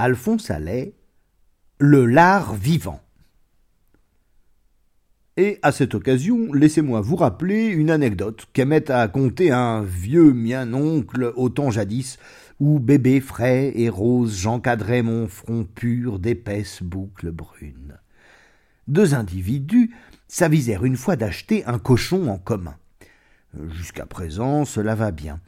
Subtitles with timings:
[0.00, 0.94] Alphonse Allais,
[1.80, 3.00] Le lard vivant.
[5.36, 11.32] Et à cette occasion, laissez-moi vous rappeler une anecdote qu'aimait à conter un vieux mien-oncle
[11.34, 12.20] au temps jadis,
[12.60, 17.98] où bébé frais et rose j'encadrais mon front pur d'épaisses boucles brunes.
[18.86, 19.96] Deux individus
[20.28, 22.76] s'avisèrent une fois d'acheter un cochon en commun.
[23.72, 25.40] Jusqu'à présent, cela va bien.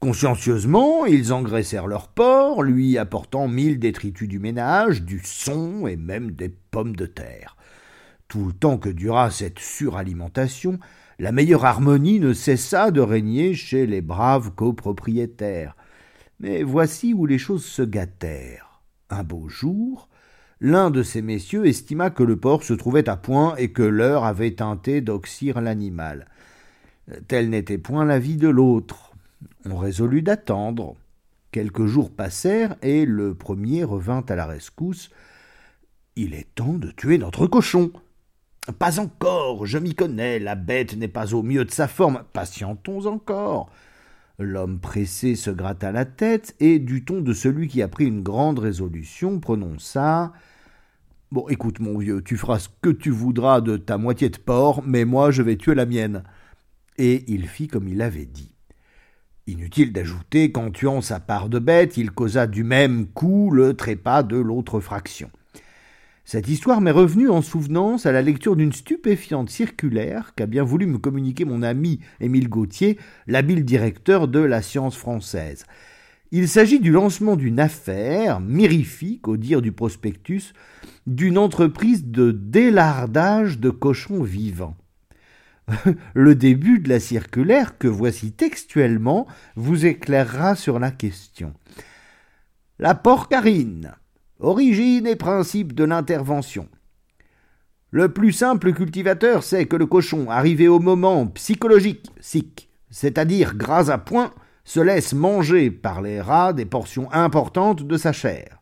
[0.00, 6.32] Consciencieusement, ils engraissèrent leur porc, lui apportant mille détritus du ménage, du son et même
[6.32, 7.56] des pommes de terre.
[8.28, 10.78] Tout le temps que dura cette suralimentation,
[11.18, 15.76] la meilleure harmonie ne cessa de régner chez les braves copropriétaires.
[16.40, 18.82] Mais voici où les choses se gâtèrent.
[19.08, 20.10] Un beau jour,
[20.60, 24.24] l'un de ces messieurs estima que le porc se trouvait à point et que l'heure
[24.24, 26.26] avait teinté d'oxyre l'animal.
[27.28, 29.05] Tel n'était point l'avis de l'autre.
[29.64, 30.96] On résolut d'attendre.
[31.50, 35.10] Quelques jours passèrent et le premier revint à la rescousse.
[36.16, 37.90] Il est temps de tuer notre cochon.
[38.78, 42.24] Pas encore, je m'y connais, la bête n'est pas au mieux de sa forme.
[42.32, 43.70] Patientons encore.
[44.38, 48.22] L'homme pressé se gratta la tête et, du ton de celui qui a pris une
[48.22, 50.32] grande résolution, prononça
[51.32, 54.82] Bon, écoute, mon vieux, tu feras ce que tu voudras de ta moitié de porc,
[54.86, 56.22] mais moi je vais tuer la mienne.
[56.98, 58.55] Et il fit comme il avait dit.
[59.48, 64.24] Inutile d'ajouter qu'en tuant sa part de bête, il causa du même coup le trépas
[64.24, 65.30] de l'autre fraction.
[66.24, 70.86] Cette histoire m'est revenue en souvenance à la lecture d'une stupéfiante circulaire qu'a bien voulu
[70.86, 72.98] me communiquer mon ami Émile Gauthier,
[73.28, 75.64] l'habile directeur de la science française.
[76.32, 80.54] Il s'agit du lancement d'une affaire, mirifique au dire du prospectus,
[81.06, 84.76] d'une entreprise de délardage de cochons vivants.
[86.14, 89.26] Le début de la circulaire, que voici textuellement,
[89.56, 91.54] vous éclairera sur la question.
[92.78, 93.92] La porcarine,
[94.38, 96.68] Origine et principe de l'intervention.
[97.90, 103.88] Le plus simple cultivateur sait que le cochon, arrivé au moment psychologique, sic, c'est-à-dire gras
[103.88, 104.34] à point,
[104.64, 108.60] se laisse manger par les rats des portions importantes de sa chair.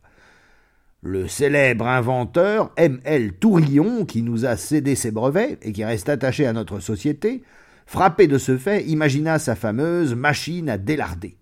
[1.07, 3.33] Le célèbre inventeur M.L.
[3.33, 7.43] Tourillon, qui nous a cédé ses brevets et qui reste attaché à notre société,
[7.85, 11.37] frappé de ce fait, imagina sa fameuse machine à délarder.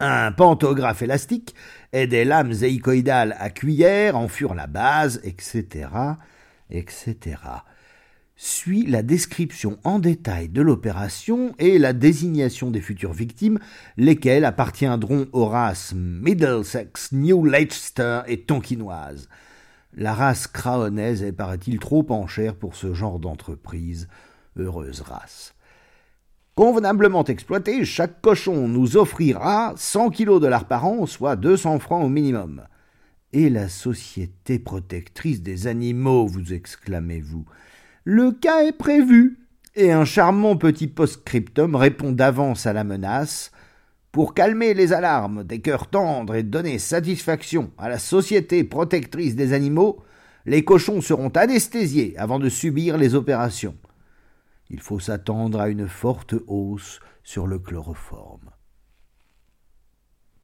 [0.00, 1.54] Un pantographe élastique
[1.92, 5.86] et des lames zéicoïdales à cuillère en furent la base, etc.,
[6.68, 7.36] etc.
[8.40, 13.58] Suit la description en détail de l'opération et la désignation des futures victimes,
[13.96, 19.28] lesquelles appartiendront aux races Middlesex, New Leicester et Tonkinoise.
[19.92, 24.06] La race craonaise est, paraît-il, trop en chair pour ce genre d'entreprise.
[24.56, 25.56] Heureuse race.
[26.54, 32.04] Convenablement exploité, chaque cochon nous offrira 100 kilos de lard par an, soit 200 francs
[32.04, 32.62] au minimum.
[33.32, 37.44] Et la Société protectrice des animaux, vous exclamez-vous.
[38.10, 39.38] Le cas est prévu,
[39.74, 43.52] et un charmant petit post-scriptum répond d'avance à la menace.
[44.12, 49.52] Pour calmer les alarmes des cœurs tendres et donner satisfaction à la Société protectrice des
[49.52, 50.02] animaux,
[50.46, 53.76] les cochons seront anesthésiés avant de subir les opérations
[54.70, 58.50] il faut s'attendre à une forte hausse sur le chloroforme.